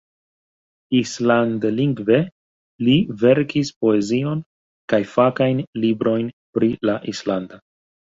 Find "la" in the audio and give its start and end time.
6.91-6.97